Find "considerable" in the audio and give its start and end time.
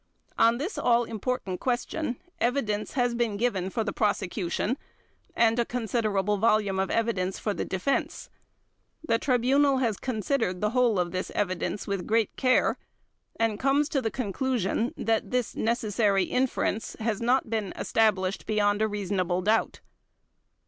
5.63-6.37